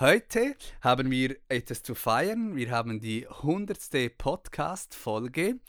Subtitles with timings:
[0.00, 2.56] Heute haben wir etwas zu feiern.
[2.56, 4.18] Wir haben die 100.
[4.18, 5.60] Podcast-Folge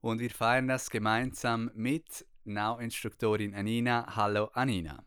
[0.00, 4.16] und wir feiern das gemeinsam mit Now-Instruktorin Anina.
[4.16, 5.04] Hallo Anina.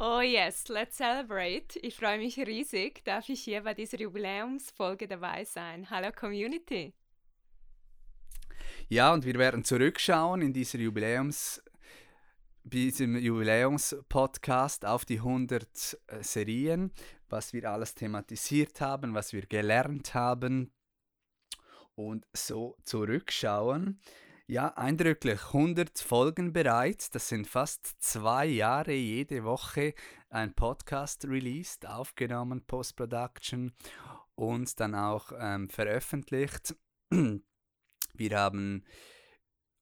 [0.00, 1.78] Oh yes, let's celebrate.
[1.82, 5.88] Ich freue mich riesig, darf ich hier bei dieser Jubiläumsfolge dabei sein.
[5.88, 6.92] Hallo Community.
[8.88, 11.62] Ja, und wir werden zurückschauen in dieser Jubiläums
[12.64, 16.92] diesem Jubiläumspodcast auf die 100 äh, Serien
[17.30, 20.72] was wir alles thematisiert haben, was wir gelernt haben
[21.94, 24.00] und so zurückschauen.
[24.46, 25.40] Ja, eindrücklich.
[25.46, 27.10] 100 Folgen bereits.
[27.10, 29.94] Das sind fast zwei Jahre jede Woche
[30.28, 33.72] ein Podcast released, aufgenommen, Post-Production
[34.34, 36.74] und dann auch ähm, veröffentlicht.
[37.10, 38.84] Wir haben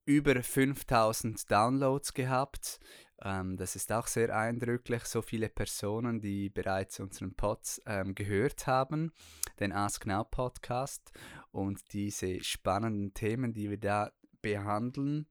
[0.09, 2.81] über 5000 Downloads gehabt.
[3.23, 8.67] Ähm, das ist auch sehr eindrücklich, so viele Personen, die bereits unseren Pods ähm, gehört
[8.67, 9.13] haben,
[9.61, 11.13] den Ask Now Podcast
[11.51, 15.27] und diese spannenden Themen, die wir da behandeln.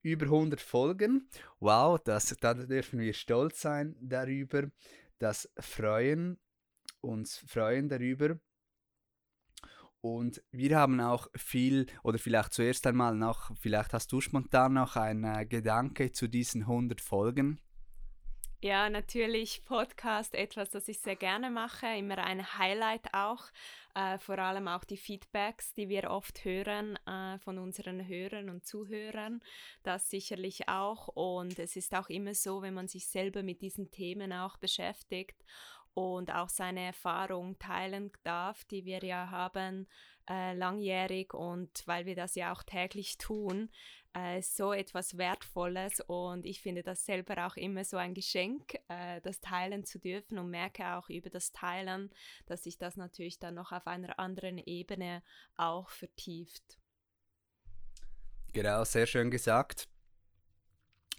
[0.00, 1.28] Über 100 Folgen.
[1.60, 4.70] Wow, das, da dürfen wir stolz sein darüber.
[5.18, 6.38] Das freuen
[7.02, 8.38] uns freuen darüber.
[10.04, 14.96] Und wir haben auch viel, oder vielleicht zuerst einmal noch, vielleicht hast du spontan noch
[14.96, 17.58] einen äh, Gedanke zu diesen 100 Folgen.
[18.60, 23.44] Ja, natürlich Podcast, etwas, das ich sehr gerne mache, immer ein Highlight auch.
[23.94, 28.66] Äh, vor allem auch die Feedbacks, die wir oft hören äh, von unseren Hörern und
[28.66, 29.40] Zuhörern,
[29.84, 31.08] das sicherlich auch.
[31.08, 35.42] Und es ist auch immer so, wenn man sich selber mit diesen Themen auch beschäftigt
[35.94, 39.86] und auch seine Erfahrung teilen darf, die wir ja haben,
[40.28, 43.70] äh, langjährig und weil wir das ja auch täglich tun,
[44.14, 49.20] äh, so etwas Wertvolles und ich finde das selber auch immer so ein Geschenk, äh,
[49.20, 52.10] das teilen zu dürfen und merke auch über das Teilen,
[52.46, 55.22] dass sich das natürlich dann noch auf einer anderen Ebene
[55.56, 56.78] auch vertieft.
[58.52, 59.88] Genau, sehr schön gesagt.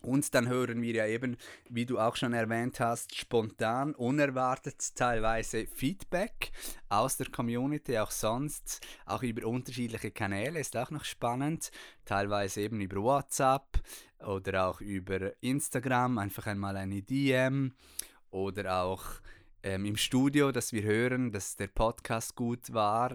[0.01, 1.38] Und dann hören wir ja eben,
[1.69, 6.51] wie du auch schon erwähnt hast, spontan, unerwartet teilweise Feedback
[6.89, 11.72] aus der Community, auch sonst, auch über unterschiedliche Kanäle, ist auch noch spannend.
[12.06, 13.81] Teilweise eben über WhatsApp
[14.19, 17.73] oder auch über Instagram, einfach einmal eine DM
[18.29, 19.03] oder auch
[19.66, 23.12] ähm, im Studio, dass wir hören, dass der Podcast gut war,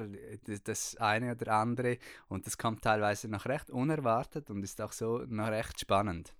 [0.65, 1.99] das eine oder andere.
[2.29, 6.35] Und das kommt teilweise noch recht unerwartet und ist auch so noch recht spannend.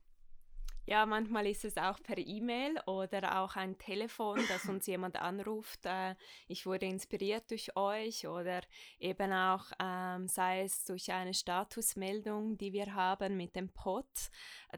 [0.87, 5.85] Ja, manchmal ist es auch per E-Mail oder auch ein Telefon, dass uns jemand anruft.
[5.85, 6.15] Äh,
[6.49, 8.63] ich wurde inspiriert durch euch oder
[8.99, 14.09] eben auch, ähm, sei es durch eine Statusmeldung, die wir haben mit dem Pod,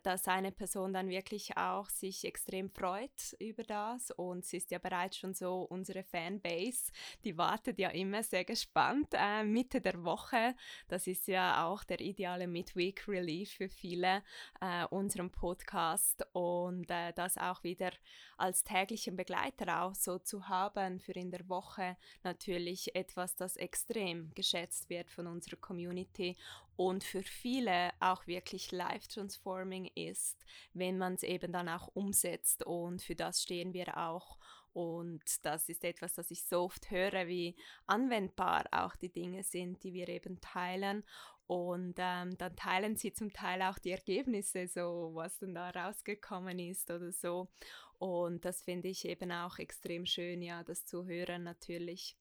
[0.02, 4.10] dass eine Person dann wirklich auch sich extrem freut über das.
[4.10, 6.92] Und es ist ja bereits schon so, unsere Fanbase,
[7.24, 10.54] die wartet ja immer sehr gespannt äh, Mitte der Woche.
[10.88, 14.22] Das ist ja auch der ideale Midweek Relief für viele,
[14.60, 17.90] äh, unserem Podcast passt und äh, das auch wieder
[18.38, 24.32] als täglichen Begleiter auch so zu haben für in der Woche natürlich etwas, das extrem
[24.34, 26.36] geschätzt wird von unserer Community
[26.76, 32.64] und für viele auch wirklich life transforming ist, wenn man es eben dann auch umsetzt
[32.64, 34.38] und für das stehen wir auch
[34.72, 37.54] und das ist etwas, das ich so oft höre, wie
[37.86, 41.04] anwendbar auch die Dinge sind, die wir eben teilen.
[41.46, 46.58] Und ähm, dann teilen sie zum Teil auch die Ergebnisse, so was dann da rausgekommen
[46.58, 47.48] ist oder so.
[47.98, 52.16] Und das finde ich eben auch extrem schön, ja, das zu hören natürlich.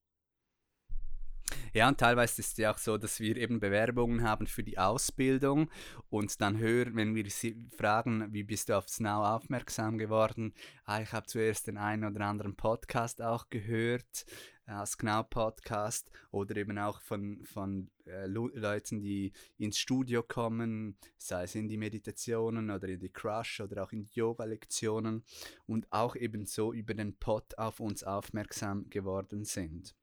[1.74, 4.78] Ja, und teilweise ist es ja auch so, dass wir eben Bewerbungen haben für die
[4.78, 5.72] Ausbildung
[6.10, 10.54] und dann hören, wenn wir sie fragen, wie bist du auf Now aufmerksam geworden?
[10.84, 14.26] Ah, ich habe zuerst den einen oder anderen Podcast auch gehört,
[14.66, 21.44] als Genau Podcast oder eben auch von, von äh, Leuten, die ins Studio kommen, sei
[21.44, 25.24] es in die Meditationen oder in die Crush oder auch in die Yoga-Lektionen
[25.68, 29.96] und auch eben so über den Pod auf uns aufmerksam geworden sind.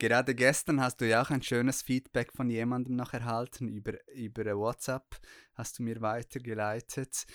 [0.00, 4.56] Gerade gestern hast du ja auch ein schönes Feedback von jemandem noch erhalten über, über
[4.56, 5.20] WhatsApp,
[5.52, 7.26] hast du mir weitergeleitet.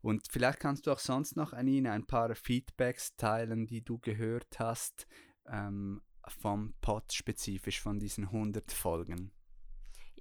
[0.00, 4.58] Und vielleicht kannst du auch sonst noch, Anine, ein paar Feedbacks teilen, die du gehört
[4.58, 5.06] hast
[5.46, 9.30] ähm, vom Pod spezifisch von diesen 100 Folgen.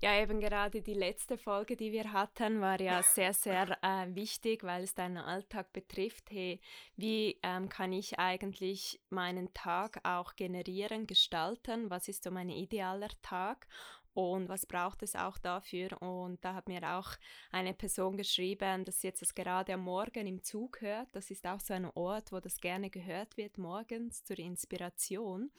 [0.03, 4.65] Ja, eben gerade die letzte Folge, die wir hatten, war ja sehr, sehr äh, wichtig,
[4.65, 6.29] weil es deinen Alltag betrifft.
[6.29, 6.59] Hey,
[6.97, 11.89] wie ähm, kann ich eigentlich meinen Tag auch generieren, gestalten?
[11.89, 13.65] Was ist so mein idealer Tag?
[14.13, 15.99] und was braucht es auch dafür.
[16.01, 17.09] Und da hat mir auch
[17.51, 21.07] eine Person geschrieben, dass sie jetzt das gerade am Morgen im Zug hört.
[21.13, 25.51] Das ist auch so ein Ort, wo das gerne gehört wird, morgens zur Inspiration.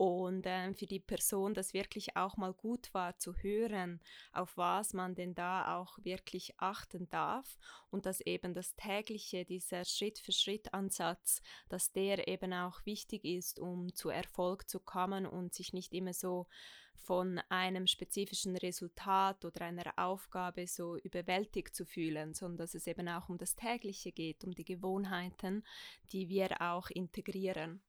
[0.00, 4.00] Und äh, für die Person das wirklich auch mal gut war zu hören,
[4.32, 7.58] auf was man denn da auch wirklich achten darf
[7.90, 14.08] und dass eben das tägliche, dieser Schritt-für-Schritt-Ansatz, dass der eben auch wichtig ist, um zu
[14.08, 16.46] Erfolg zu kommen und sich nicht immer so
[16.94, 23.06] von einem spezifischen Resultat oder einer Aufgabe so überwältigt zu fühlen, sondern dass es eben
[23.06, 25.62] auch um das tägliche geht, um die Gewohnheiten,
[26.10, 27.82] die wir auch integrieren.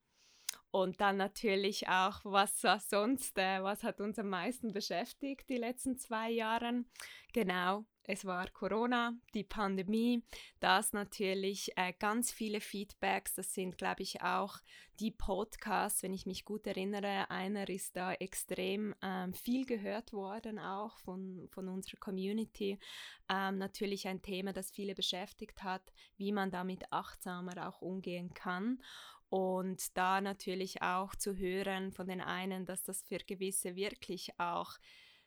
[0.72, 5.58] Und dann natürlich auch, was war sonst, äh, was hat uns am meisten beschäftigt die
[5.58, 6.86] letzten zwei Jahre?
[7.34, 10.24] Genau, es war Corona, die Pandemie,
[10.60, 14.58] das natürlich äh, ganz viele Feedbacks, das sind, glaube ich, auch
[15.00, 20.60] die Podcasts, wenn ich mich gut erinnere, einer ist da extrem ähm, viel gehört worden,
[20.60, 22.80] auch von, von unserer Community.
[23.30, 28.82] Ähm, natürlich ein Thema, das viele beschäftigt hat, wie man damit achtsamer auch umgehen kann.
[29.32, 34.78] Und da natürlich auch zu hören von den einen, dass das für gewisse wirklich auch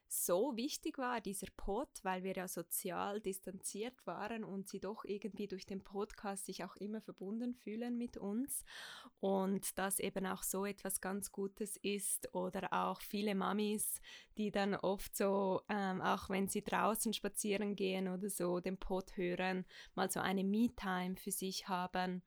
[0.07, 5.49] so wichtig war, dieser Pod, weil wir ja sozial distanziert waren und sie doch irgendwie
[5.49, 8.67] durch den Podcast sich auch immer verbunden fühlen mit uns.
[9.21, 14.03] Und das eben auch so etwas ganz Gutes ist oder auch viele Mamis,
[14.37, 19.17] die dann oft so, ähm, auch wenn sie draußen spazieren gehen oder so, den Pod
[19.17, 19.65] hören,
[19.95, 22.23] mal so eine Me-Time für sich haben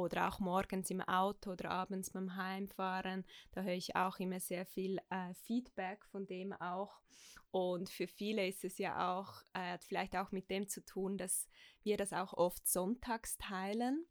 [0.00, 3.24] oder auch morgens im Auto oder abends beim Heimfahren.
[3.52, 7.00] Da höre ich auch immer sehr viel äh, Feedback von dem auch.
[7.50, 11.48] Und für viele ist es ja auch, äh, vielleicht auch mit dem zu tun, dass
[11.82, 14.06] wir das auch oft sonntags teilen.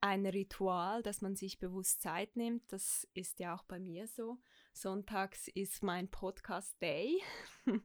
[0.00, 4.38] Ein Ritual, dass man sich bewusst Zeit nimmt, das ist ja auch bei mir so.
[4.72, 7.20] Sonntags ist mein Podcast Day.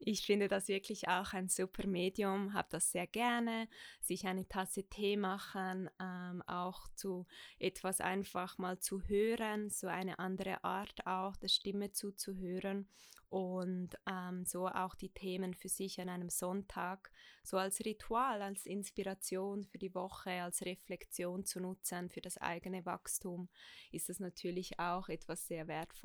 [0.00, 3.68] ich finde das wirklich auch ein super Medium, habe das sehr gerne,
[4.00, 7.26] sich eine Tasse Tee machen, ähm, auch zu
[7.58, 12.88] etwas einfach mal zu hören, so eine andere Art auch der Stimme zuzuhören
[13.32, 17.10] und ähm, so auch die Themen für sich an einem Sonntag
[17.42, 22.84] so als Ritual, als Inspiration für die Woche, als Reflexion zu nutzen für das eigene
[22.84, 23.48] Wachstum,
[23.90, 26.01] ist das natürlich auch etwas sehr Wertvolles.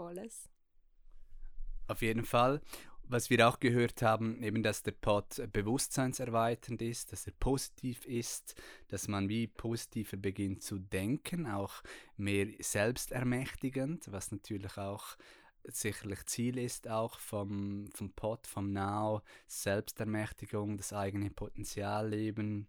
[1.88, 2.62] Auf jeden Fall.
[3.10, 8.62] Was wir auch gehört haben, eben, dass der Pod bewusstseinserweiternd ist, dass er positiv ist,
[8.90, 11.82] dass man wie positiver beginnt zu denken, auch
[12.18, 15.16] mehr selbstermächtigend, was natürlich auch
[15.64, 22.68] sicherlich Ziel ist auch vom, vom Pod, vom Now, Selbstermächtigung, das eigene Potenzial leben.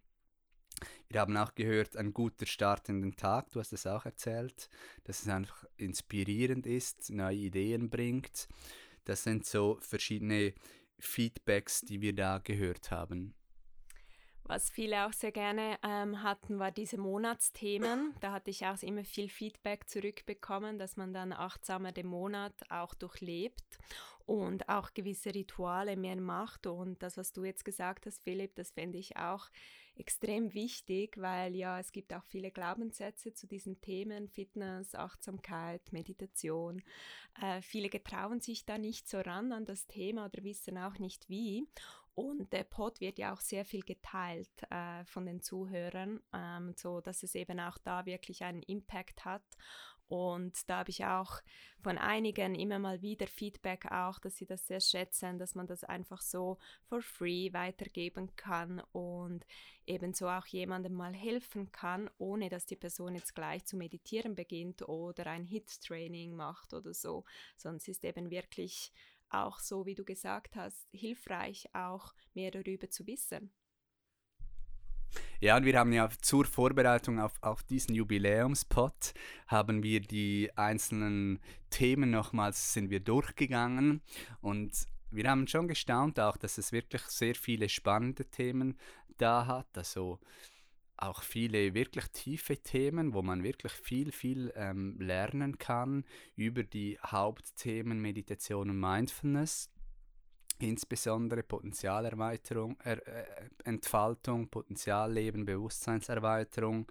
[1.09, 4.69] Wir haben auch gehört, ein guter Start in den Tag, du hast es auch erzählt,
[5.05, 8.49] dass es einfach inspirierend ist, neue Ideen bringt.
[9.05, 10.55] Das sind so verschiedene
[10.99, 13.35] Feedbacks, die wir da gehört haben.
[14.49, 18.15] Was viele auch sehr gerne ähm, hatten, war diese Monatsthemen.
[18.21, 22.95] Da hatte ich auch immer viel Feedback zurückbekommen, dass man dann achtsamer den Monat auch
[22.95, 23.79] durchlebt
[24.25, 26.67] und auch gewisse Rituale mehr macht.
[26.67, 29.51] Und das, was du jetzt gesagt hast, Philipp, das fände ich auch
[29.99, 36.83] extrem wichtig, weil ja, es gibt auch viele Glaubenssätze zu diesen Themen, Fitness, Achtsamkeit, Meditation.
[37.41, 41.29] Äh, viele getrauen sich da nicht so ran an das Thema oder wissen auch nicht
[41.29, 41.67] wie.
[42.15, 47.01] Und der Pod wird ja auch sehr viel geteilt äh, von den Zuhörern, ähm, so
[47.01, 49.45] dass es eben auch da wirklich einen Impact hat.
[50.09, 51.41] Und da habe ich auch
[51.81, 55.85] von einigen immer mal wieder Feedback auch, dass sie das sehr schätzen, dass man das
[55.85, 59.47] einfach so for free weitergeben kann und
[59.87, 64.89] ebenso auch jemandem mal helfen kann, ohne dass die Person jetzt gleich zu meditieren beginnt
[64.89, 67.25] oder ein Hit-Training macht oder so,
[67.57, 68.93] es ist eben wirklich
[69.31, 73.53] auch so, wie du gesagt hast, hilfreich, auch mehr darüber zu wissen.
[75.41, 79.15] Ja, und wir haben ja zur Vorbereitung auf, auf diesen Jubiläumspot,
[79.47, 81.39] haben wir die einzelnen
[81.71, 84.03] Themen nochmals, sind wir durchgegangen
[84.41, 84.73] und
[85.11, 88.77] wir haben schon gestaunt auch, dass es wirklich sehr viele spannende Themen
[89.17, 90.19] da hat, also
[90.99, 96.99] auch viele wirklich tiefe Themen, wo man wirklich viel, viel ähm, lernen kann über die
[97.01, 99.71] Hauptthemen Meditation und Mindfulness.
[100.63, 106.91] Insbesondere Potenzialerweiterung, er, äh, Entfaltung, Potenzialleben, Bewusstseinserweiterung.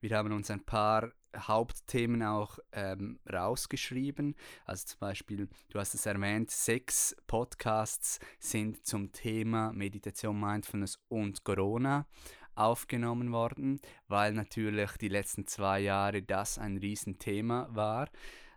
[0.00, 4.34] Wir haben uns ein paar Hauptthemen auch ähm, rausgeschrieben.
[4.64, 11.44] Also zum Beispiel, du hast es erwähnt, sechs Podcasts sind zum Thema Meditation, Mindfulness und
[11.44, 12.06] Corona
[12.54, 18.08] aufgenommen worden, weil natürlich die letzten zwei Jahre das ein Riesenthema war.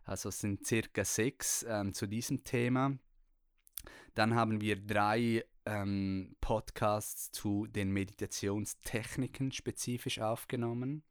[0.04, 2.94] Also es sind circa sechs ähm, zu diesem Thema.
[4.16, 11.04] Dann haben wir drei ähm, Podcasts zu den Meditationstechniken spezifisch aufgenommen.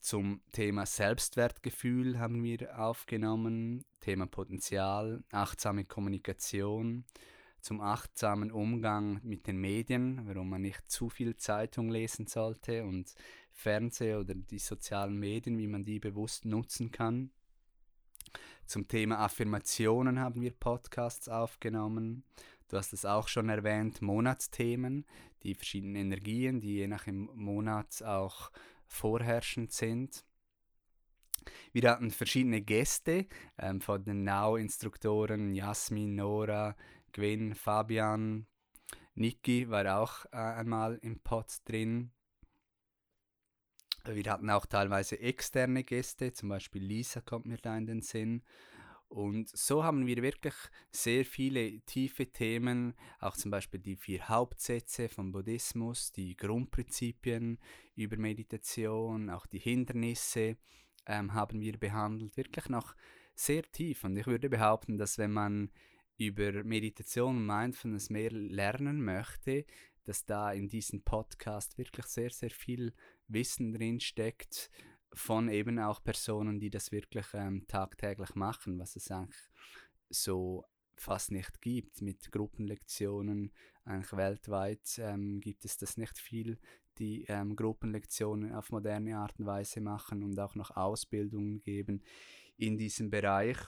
[0.00, 7.04] Zum Thema Selbstwertgefühl haben wir aufgenommen, Thema Potenzial, achtsame Kommunikation,
[7.60, 13.14] zum achtsamen Umgang mit den Medien, warum man nicht zu viel Zeitung lesen sollte und
[13.52, 17.32] Fernseh oder die sozialen Medien, wie man die bewusst nutzen kann.
[18.66, 22.24] Zum Thema Affirmationen haben wir Podcasts aufgenommen.
[22.68, 25.06] Du hast es auch schon erwähnt, Monatsthemen,
[25.42, 28.50] die verschiedenen Energien, die je nach Monat auch
[28.86, 30.24] vorherrschend sind.
[31.72, 33.26] Wir hatten verschiedene Gäste
[33.58, 36.76] ähm, von den Now-Instruktoren Jasmin, Nora,
[37.12, 38.46] Gwen, Fabian,
[39.14, 42.12] Niki war auch äh, einmal im Pod drin.
[44.14, 48.42] Wir hatten auch teilweise externe Gäste, zum Beispiel Lisa kommt mir da in den Sinn.
[49.08, 50.54] Und so haben wir wirklich
[50.90, 57.58] sehr viele tiefe Themen, auch zum Beispiel die vier Hauptsätze vom Buddhismus, die Grundprinzipien
[57.94, 60.58] über Meditation, auch die Hindernisse
[61.06, 62.94] ähm, haben wir behandelt, wirklich noch
[63.34, 64.04] sehr tief.
[64.04, 65.70] Und ich würde behaupten, dass wenn man
[66.18, 69.64] über Meditation und Mindfulness mehr lernen möchte,
[70.08, 72.94] dass da in diesem Podcast wirklich sehr, sehr viel
[73.26, 74.70] Wissen drin steckt
[75.12, 79.40] von eben auch Personen, die das wirklich ähm, tagtäglich machen, was es eigentlich
[80.08, 80.64] so
[80.96, 82.02] fast nicht gibt.
[82.02, 83.52] Mit Gruppenlektionen,
[83.84, 86.58] eigentlich weltweit ähm, gibt es das nicht viel,
[86.98, 92.02] die ähm, Gruppenlektionen auf moderne Art und Weise machen und auch noch Ausbildungen geben
[92.56, 93.58] in diesem Bereich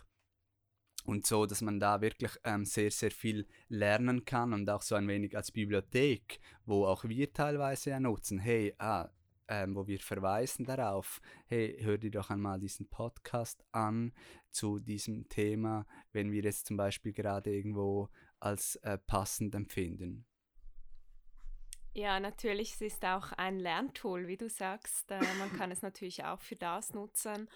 [1.11, 4.95] und so, dass man da wirklich ähm, sehr, sehr viel lernen kann und auch so
[4.95, 9.11] ein wenig als Bibliothek, wo auch wir teilweise ja nutzen, hey, ah,
[9.49, 14.13] ähm, wo wir verweisen darauf, hey, hör dir doch einmal diesen Podcast an
[14.53, 20.25] zu diesem Thema, wenn wir es zum Beispiel gerade irgendwo als äh, passend empfinden.
[21.93, 25.11] Ja, natürlich, es ist auch ein Lerntool, wie du sagst.
[25.11, 27.49] Äh, man kann es natürlich auch für das nutzen.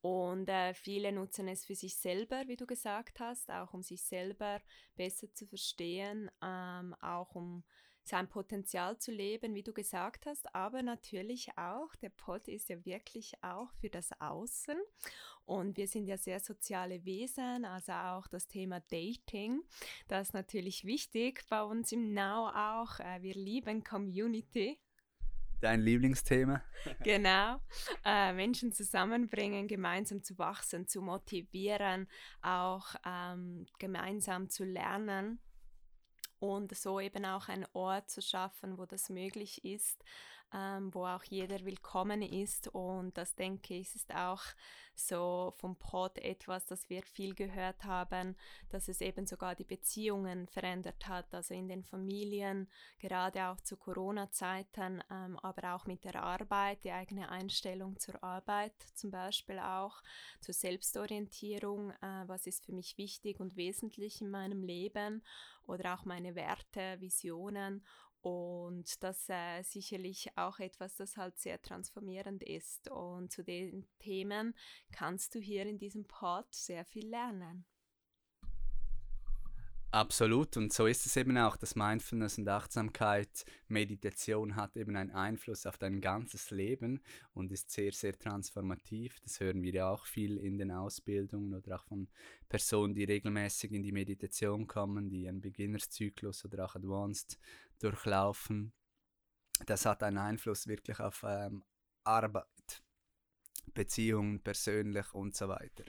[0.00, 4.02] Und äh, viele nutzen es für sich selber, wie du gesagt hast, auch um sich
[4.02, 4.60] selber
[4.96, 7.64] besser zu verstehen, ähm, auch um
[8.08, 12.84] sein Potenzial zu leben, wie du gesagt hast, aber natürlich auch, der Pod ist ja
[12.84, 14.78] wirklich auch für das Außen.
[15.44, 19.62] Und wir sind ja sehr soziale Wesen, also auch das Thema Dating,
[20.06, 22.98] das ist natürlich wichtig bei uns im Now auch.
[23.00, 24.78] Äh, wir lieben Community
[25.60, 26.62] Dein Lieblingsthema?
[27.02, 27.60] genau.
[28.04, 32.08] Äh, Menschen zusammenbringen, gemeinsam zu wachsen, zu motivieren,
[32.42, 35.40] auch ähm, gemeinsam zu lernen
[36.38, 40.04] und so eben auch einen Ort zu schaffen, wo das möglich ist,
[40.54, 42.68] ähm, wo auch jeder willkommen ist.
[42.68, 44.42] Und das denke ich, ist auch
[44.98, 48.36] so vom Pod etwas, das wir viel gehört haben,
[48.70, 53.76] dass es eben sogar die Beziehungen verändert hat, also in den Familien, gerade auch zu
[53.76, 60.02] Corona-Zeiten, ähm, aber auch mit der Arbeit, die eigene Einstellung zur Arbeit zum Beispiel auch,
[60.40, 65.22] zur Selbstorientierung, äh, was ist für mich wichtig und wesentlich in meinem Leben
[65.66, 67.84] oder auch meine Werte, Visionen
[68.20, 72.90] und das äh, sicherlich auch etwas, das halt sehr transformierend ist.
[72.90, 74.54] Und zu den Themen
[74.90, 77.64] kannst du hier in diesem Pod sehr viel lernen.
[79.90, 85.12] Absolut, und so ist es eben auch, dass Mindfulness und Achtsamkeit, Meditation hat eben einen
[85.12, 87.00] Einfluss auf dein ganzes Leben
[87.32, 89.18] und ist sehr, sehr transformativ.
[89.20, 92.06] Das hören wir ja auch viel in den Ausbildungen oder auch von
[92.50, 97.38] Personen, die regelmäßig in die Meditation kommen, die einen Beginnerszyklus oder auch Advanced
[97.78, 98.74] durchlaufen.
[99.64, 101.64] Das hat einen Einfluss wirklich auf ähm,
[102.04, 102.82] Arbeit,
[103.72, 105.84] Beziehungen, persönlich und so weiter.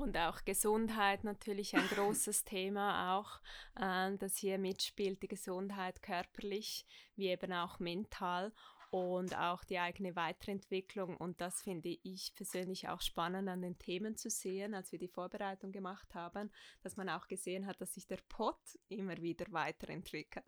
[0.00, 3.40] Und auch Gesundheit natürlich ein großes Thema, auch
[3.76, 8.50] äh, das hier mitspielt, die Gesundheit körperlich wie eben auch mental
[8.90, 11.18] und auch die eigene Weiterentwicklung.
[11.18, 15.06] Und das finde ich persönlich auch spannend an den Themen zu sehen, als wir die
[15.06, 16.50] Vorbereitung gemacht haben,
[16.82, 20.46] dass man auch gesehen hat, dass sich der Pot immer wieder weiterentwickelt.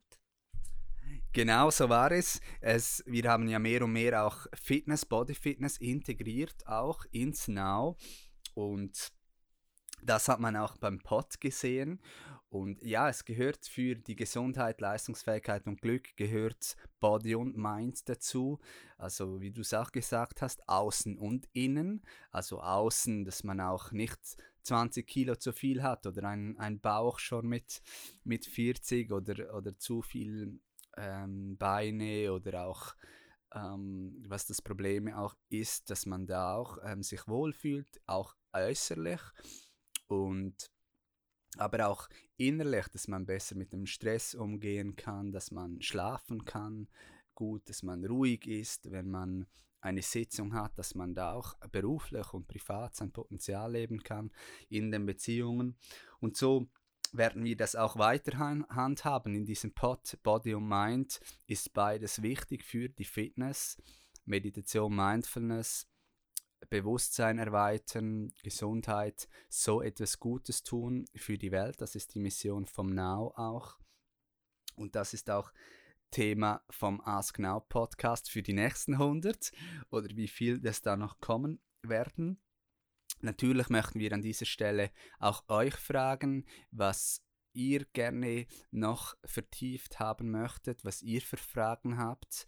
[1.34, 2.40] Genau so war es.
[2.62, 3.04] es.
[3.06, 7.98] Wir haben ja mehr und mehr auch Fitness, Body Fitness integriert, auch ins Now.
[8.54, 9.12] Und
[10.02, 12.00] das hat man auch beim Pod gesehen.
[12.48, 18.58] Und ja, es gehört für die Gesundheit, Leistungsfähigkeit und Glück gehört Body und Mind dazu.
[18.98, 22.02] Also wie du es auch gesagt hast, außen und innen.
[22.30, 24.20] Also außen, dass man auch nicht
[24.64, 27.80] 20 Kilo zu viel hat oder ein, ein Bauch schon mit,
[28.22, 30.60] mit 40 oder, oder zu viel
[30.98, 32.94] ähm, Beine oder auch
[33.54, 39.20] ähm, was das Problem auch ist, dass man da auch ähm, sich wohlfühlt, auch äußerlich
[40.12, 40.70] und
[41.58, 46.88] aber auch innerlich, dass man besser mit dem Stress umgehen kann, dass man schlafen kann,
[47.34, 49.46] gut, dass man ruhig ist, wenn man
[49.80, 54.30] eine Sitzung hat, dass man da auch beruflich und privat sein Potenzial leben kann
[54.68, 55.76] in den Beziehungen.
[56.20, 56.68] Und so
[57.12, 60.18] werden wir das auch weiter handhaben in diesem Pod.
[60.22, 63.76] Body und Mind ist beides wichtig für die Fitness,
[64.24, 65.88] Meditation, Mindfulness,
[66.70, 71.80] Bewusstsein erweitern, Gesundheit, so etwas Gutes tun für die Welt.
[71.80, 73.78] Das ist die Mission vom Now auch.
[74.76, 75.52] Und das ist auch
[76.10, 79.50] Thema vom Ask Now Podcast für die nächsten 100
[79.90, 82.40] oder wie viel das da noch kommen werden.
[83.20, 87.22] Natürlich möchten wir an dieser Stelle auch euch fragen, was
[87.54, 92.46] ihr gerne noch vertieft haben möchtet, was ihr für Fragen habt.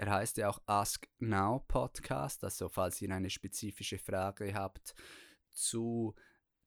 [0.00, 4.94] Er heißt ja auch Ask Now Podcast, also falls ihr eine spezifische Frage habt
[5.50, 6.14] zu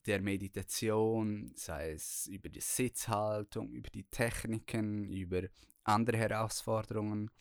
[0.05, 5.47] der Meditation, sei es über die Sitzhaltung, über die Techniken, über
[5.83, 7.31] andere Herausforderungen,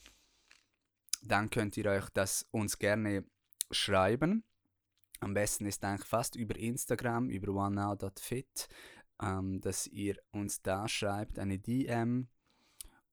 [1.20, 3.26] dann könnt ihr euch das uns gerne
[3.70, 4.44] schreiben.
[5.20, 8.66] Am besten ist eigentlich fast über Instagram, über onenow.fit,
[9.20, 12.28] ähm, dass ihr uns da schreibt, eine DM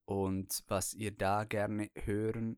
[0.05, 2.57] und was ihr da gerne hören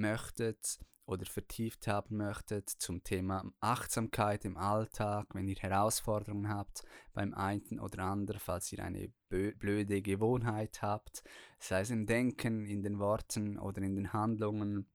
[0.00, 6.82] möchtet oder vertieft haben möchtet zum Thema Achtsamkeit im Alltag, wenn ihr Herausforderungen habt
[7.12, 11.22] beim einen oder anderen, falls ihr eine blöde Gewohnheit habt,
[11.58, 14.86] sei es im Denken, in den Worten oder in den Handlungen,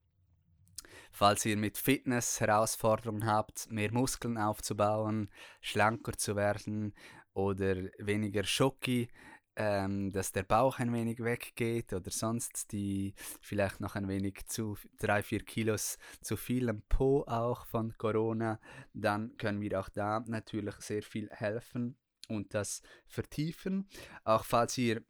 [1.12, 5.30] Falls ihr mit Fitness Herausforderungen habt, mehr Muskeln aufzubauen,
[5.60, 6.94] schlanker zu werden
[7.32, 9.08] oder weniger Schoki,
[9.56, 14.76] ähm, dass der Bauch ein wenig weggeht oder sonst die vielleicht noch ein wenig zu
[14.98, 18.60] drei, vier Kilos zu viel am Po auch von Corona,
[18.94, 21.96] dann können wir auch da natürlich sehr viel helfen
[22.28, 23.88] und das vertiefen.
[24.24, 25.02] Auch falls ihr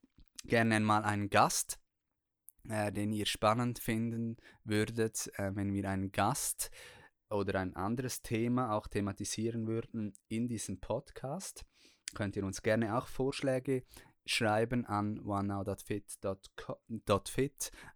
[0.44, 1.78] gerne einmal einen Gast
[2.68, 6.70] äh, den ihr spannend finden würdet, äh, wenn wir einen Gast
[7.30, 11.64] oder ein anderes Thema auch thematisieren würden in diesem Podcast.
[12.14, 13.84] Könnt ihr uns gerne auch Vorschläge
[14.30, 16.18] schreiben an onenow.fit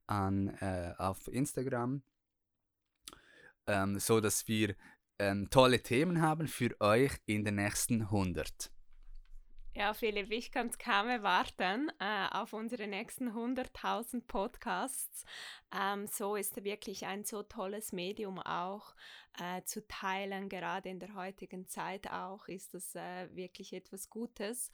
[0.07, 2.03] an äh, auf Instagram,
[3.67, 4.75] ähm, so dass wir
[5.19, 8.71] ähm, tolle Themen haben für euch in den nächsten 100.
[9.77, 15.25] Ja, Philipp, ich kann kaum erwarten äh, auf unsere nächsten 100.000 Podcasts.
[15.77, 18.95] Ähm, so ist wirklich ein so tolles Medium auch
[19.37, 24.71] äh, zu teilen, gerade in der heutigen Zeit auch, ist das äh, wirklich etwas Gutes.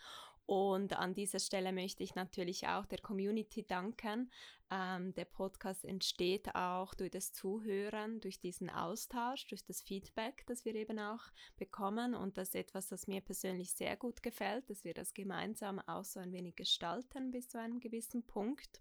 [0.50, 4.32] Und an dieser Stelle möchte ich natürlich auch der Community danken.
[4.68, 10.64] Ähm, der Podcast entsteht auch durch das Zuhören, durch diesen Austausch, durch das Feedback, das
[10.64, 11.22] wir eben auch
[11.56, 12.16] bekommen.
[12.16, 16.04] Und das ist etwas, das mir persönlich sehr gut gefällt, dass wir das gemeinsam auch
[16.04, 18.80] so ein wenig gestalten bis zu einem gewissen Punkt.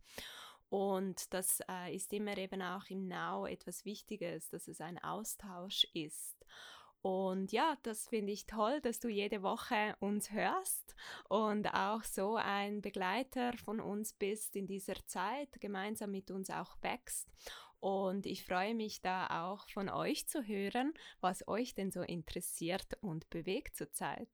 [0.69, 5.85] Und das äh, ist immer eben auch im Now etwas Wichtiges, dass es ein Austausch
[5.93, 6.47] ist.
[7.01, 10.95] Und ja, das finde ich toll, dass du jede Woche uns hörst
[11.29, 16.75] und auch so ein Begleiter von uns bist in dieser Zeit, gemeinsam mit uns auch
[16.81, 17.27] wächst.
[17.79, 22.97] Und ich freue mich da auch von euch zu hören, was euch denn so interessiert
[23.01, 24.29] und bewegt zurzeit.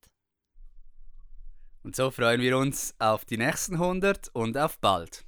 [1.84, 5.24] Und so freuen wir uns auf die nächsten 100 und auf bald.